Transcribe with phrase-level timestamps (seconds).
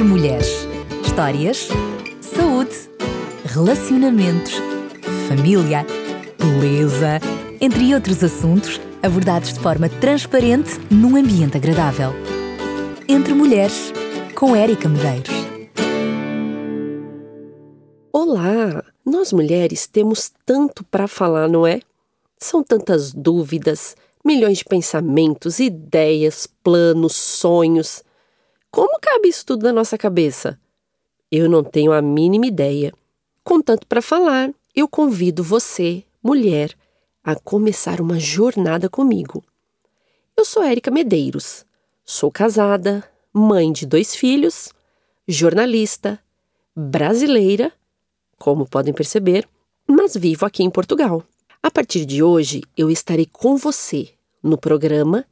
[0.00, 0.66] entre mulheres.
[1.04, 1.68] Histórias,
[2.22, 2.74] saúde,
[3.44, 4.54] relacionamentos,
[5.28, 5.84] família,
[6.38, 7.20] beleza,
[7.60, 12.12] entre outros assuntos abordados de forma transparente num ambiente agradável.
[13.06, 13.92] Entre Mulheres,
[14.34, 15.34] com Érica Medeiros.
[18.10, 18.82] Olá!
[19.04, 21.80] Nós mulheres temos tanto para falar, não é?
[22.38, 23.94] São tantas dúvidas,
[24.24, 28.02] milhões de pensamentos, ideias, planos, sonhos.
[28.70, 30.58] Como cabe isso tudo na nossa cabeça?
[31.30, 32.92] Eu não tenho a mínima ideia.
[33.42, 36.76] Contanto para falar, eu convido você, mulher,
[37.24, 39.44] a começar uma jornada comigo.
[40.36, 41.64] Eu sou Érica Medeiros.
[42.04, 44.72] Sou casada, mãe de dois filhos,
[45.26, 46.20] jornalista,
[46.74, 47.72] brasileira,
[48.38, 49.48] como podem perceber,
[49.86, 51.24] mas vivo aqui em Portugal.
[51.62, 54.08] A partir de hoje, eu estarei com você
[54.42, 55.26] no programa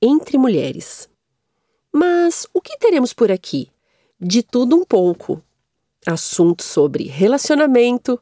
[0.00, 1.08] Entre Mulheres.
[1.92, 3.70] Mas o que teremos por aqui?
[4.18, 5.42] De tudo um pouco.
[6.06, 8.18] Assuntos sobre relacionamento,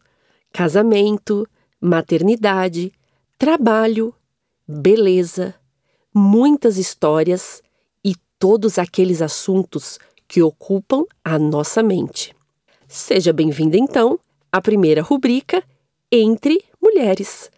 [0.52, 1.46] casamento,
[1.80, 2.92] maternidade,
[3.38, 4.14] trabalho,
[4.66, 5.54] beleza,
[6.12, 7.62] muitas histórias
[8.04, 12.34] e todos aqueles assuntos que ocupam a nossa mente.
[12.86, 14.18] Seja bem-vinda, então,
[14.50, 15.62] à primeira rubrica
[16.10, 17.50] Entre Mulheres.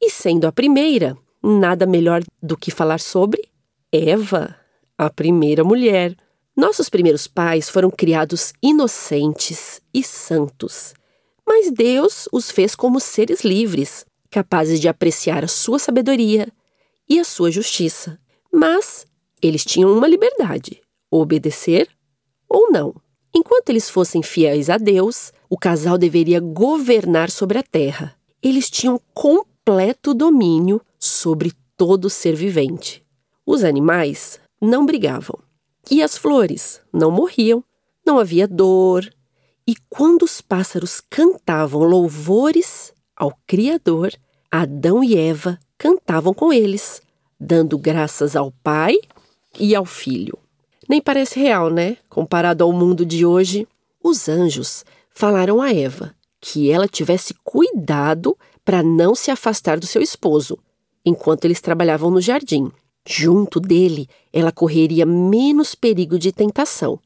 [0.00, 3.48] E sendo a primeira, nada melhor do que falar sobre
[3.92, 4.56] Eva,
[5.00, 6.14] a primeira mulher.
[6.54, 10.92] Nossos primeiros pais foram criados inocentes e santos,
[11.46, 16.48] mas Deus os fez como seres livres, capazes de apreciar a sua sabedoria
[17.08, 18.18] e a sua justiça.
[18.52, 19.06] Mas
[19.40, 21.88] eles tinham uma liberdade: obedecer
[22.46, 22.94] ou não.
[23.34, 28.14] Enquanto eles fossem fiéis a Deus, o casal deveria governar sobre a terra.
[28.42, 33.02] Eles tinham completo domínio sobre todo ser vivente.
[33.46, 35.38] Os animais não brigavam.
[35.90, 37.64] E as flores não morriam,
[38.04, 39.08] não havia dor.
[39.66, 44.12] E quando os pássaros cantavam louvores ao Criador,
[44.50, 47.00] Adão e Eva cantavam com eles,
[47.38, 48.94] dando graças ao Pai
[49.58, 50.38] e ao Filho.
[50.88, 51.96] Nem parece real, né?
[52.08, 53.66] Comparado ao mundo de hoje.
[54.02, 60.00] Os anjos falaram a Eva que ela tivesse cuidado para não se afastar do seu
[60.00, 60.58] esposo,
[61.04, 62.72] enquanto eles trabalhavam no jardim.
[63.06, 66.98] Junto dele, ela correria menos perigo de tentação.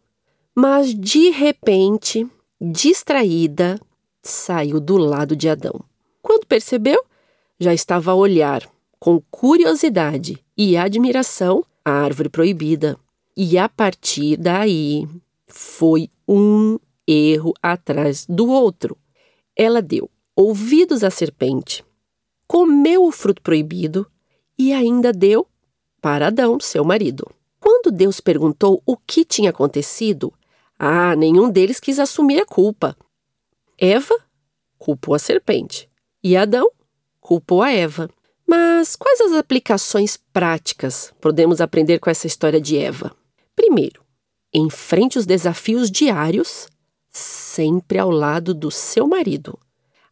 [0.54, 2.26] Mas de repente,
[2.60, 3.80] distraída,
[4.22, 5.80] saiu do lado de Adão.
[6.22, 7.02] Quando percebeu,
[7.58, 8.68] já estava a olhar
[8.98, 12.96] com curiosidade e admiração a árvore proibida.
[13.36, 15.06] E a partir daí
[15.46, 18.96] foi um erro atrás do outro.
[19.56, 21.84] Ela deu ouvidos à serpente,
[22.46, 24.06] comeu o fruto proibido
[24.58, 25.46] e ainda deu
[26.04, 27.26] para Adão, seu marido.
[27.58, 30.34] Quando Deus perguntou o que tinha acontecido,
[30.78, 32.94] ah, nenhum deles quis assumir a culpa.
[33.78, 34.14] Eva
[34.76, 35.88] culpou a serpente
[36.22, 36.70] e Adão
[37.22, 38.10] culpou a Eva.
[38.46, 43.16] Mas quais as aplicações práticas podemos aprender com essa história de Eva?
[43.56, 44.04] Primeiro,
[44.52, 46.68] enfrente os desafios diários
[47.10, 49.58] sempre ao lado do seu marido.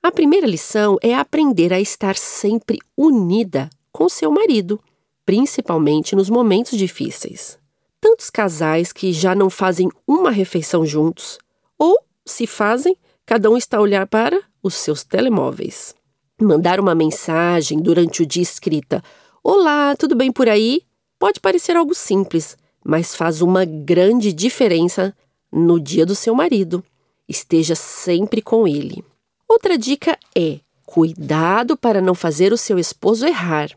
[0.03, 4.81] A primeira lição é aprender a estar sempre unida com seu marido,
[5.25, 7.59] principalmente nos momentos difíceis.
[8.01, 11.39] Tantos casais que já não fazem uma refeição juntos,
[11.79, 11.97] ou,
[12.27, 15.95] se fazem, cada um está a olhar para os seus telemóveis.
[16.41, 19.03] Mandar uma mensagem durante o dia escrita:
[19.43, 20.83] Olá, tudo bem por aí?
[21.19, 25.15] Pode parecer algo simples, mas faz uma grande diferença
[25.53, 26.85] no dia do seu marido.
[27.29, 29.05] Esteja sempre com ele.
[29.49, 33.71] Outra dica é: cuidado para não fazer o seu esposo errar.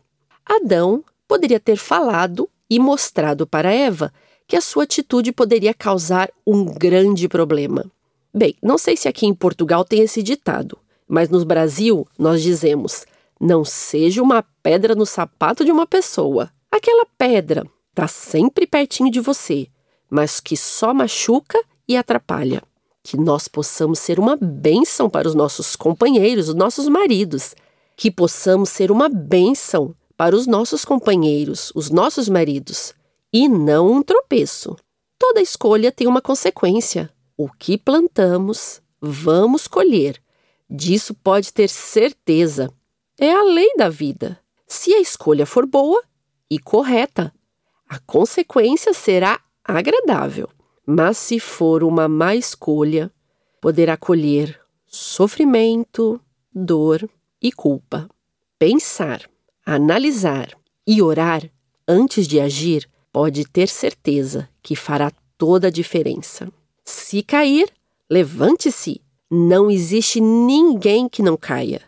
[0.44, 4.12] Adão poderia ter falado e mostrado para Eva
[4.46, 7.84] que a sua atitude poderia causar um grande problema.
[8.32, 10.78] Bem, não sei se aqui em Portugal tem esse ditado,
[11.08, 13.06] mas no Brasil nós dizemos:
[13.40, 16.50] não seja uma pedra no sapato de uma pessoa.
[16.70, 19.66] Aquela pedra está sempre pertinho de você,
[20.10, 21.58] mas que só machuca
[21.88, 22.62] e atrapalha.
[23.02, 27.54] Que nós possamos ser uma bênção para os nossos companheiros, os nossos maridos.
[27.96, 32.94] Que possamos ser uma bênção para os nossos companheiros, os nossos maridos,
[33.32, 34.76] e não um tropeço.
[35.18, 37.10] Toda escolha tem uma consequência.
[37.36, 40.20] O que plantamos, vamos colher.
[40.68, 42.72] Disso pode ter certeza.
[43.18, 44.38] É a lei da vida.
[44.66, 46.02] Se a escolha for boa
[46.50, 47.32] e correta,
[47.88, 50.48] a consequência será agradável.
[50.86, 53.10] Mas se for uma má escolha,
[53.60, 56.20] poderá colher sofrimento,
[56.54, 57.08] dor
[57.42, 58.08] e culpa.
[58.58, 59.28] Pensar,
[59.66, 60.50] analisar
[60.86, 61.50] e orar
[61.88, 66.48] antes de agir pode ter certeza que fará toda a diferença.
[66.84, 67.68] Se cair,
[68.08, 69.00] levante-se.
[69.28, 71.82] Não existe ninguém que não caia.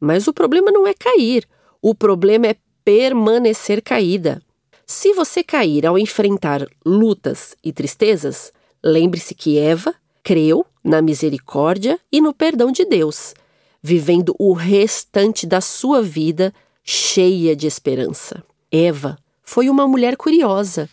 [0.00, 1.46] Mas o problema não é cair,
[1.82, 4.40] o problema é permanecer caída.
[4.86, 8.50] Se você cair ao enfrentar lutas e tristezas,
[8.82, 13.34] lembre-se que Eva creu na misericórdia e no perdão de Deus,
[13.82, 16.54] vivendo o restante da sua vida
[16.90, 18.42] cheia de esperança.
[18.72, 20.88] Eva foi uma mulher curiosa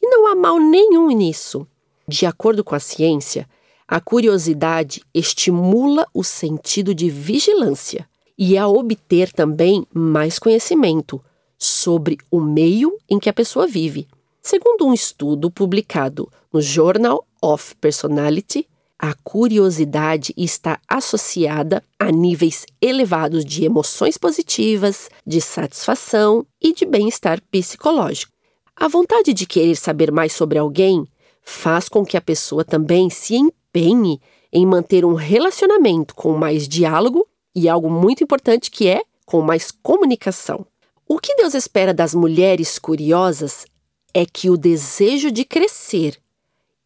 [0.00, 1.66] e não há mal nenhum nisso.
[2.06, 3.48] De acordo com a ciência,
[3.88, 8.08] a curiosidade estimula o sentido de vigilância
[8.38, 11.20] e a obter também mais conhecimento
[11.58, 14.06] sobre o meio em que a pessoa vive.
[14.40, 18.68] Segundo um estudo publicado no Journal of Personality,
[19.04, 27.42] a curiosidade está associada a níveis elevados de emoções positivas, de satisfação e de bem-estar
[27.50, 28.32] psicológico.
[28.76, 31.04] A vontade de querer saber mais sobre alguém
[31.42, 34.20] faz com que a pessoa também se empenhe
[34.52, 39.72] em manter um relacionamento com mais diálogo e algo muito importante que é com mais
[39.82, 40.64] comunicação.
[41.08, 43.66] O que Deus espera das mulheres curiosas
[44.14, 46.16] é que o desejo de crescer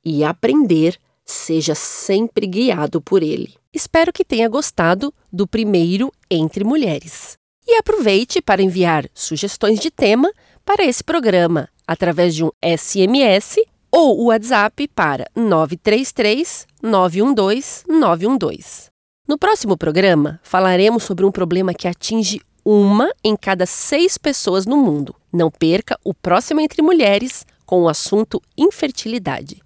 [0.02, 3.54] e aprender seja sempre guiado por Ele.
[3.74, 7.36] Espero que tenha gostado do primeiro Entre Mulheres.
[7.66, 10.32] E aproveite para enviar sugestões de tema
[10.64, 13.56] para esse programa através de um SMS
[13.90, 18.90] ou o WhatsApp para 933 912 912.
[19.26, 24.76] No próximo programa, falaremos sobre um problema que atinge uma em cada seis pessoas no
[24.76, 25.14] mundo.
[25.32, 29.60] Não perca o próximo Entre Mulheres com o assunto infertilidade.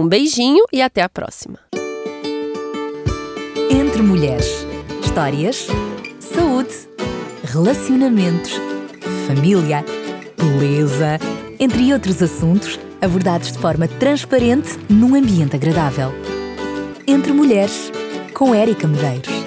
[0.00, 1.58] Um beijinho e até a próxima.
[3.68, 4.66] Entre Mulheres.
[5.04, 5.66] Histórias,
[6.18, 6.72] saúde,
[7.44, 8.52] relacionamentos,
[9.26, 9.84] família,
[10.38, 11.18] beleza,
[11.58, 16.14] entre outros assuntos abordados de forma transparente num ambiente agradável.
[17.06, 17.92] Entre Mulheres
[18.32, 19.39] com Érica Medeiros.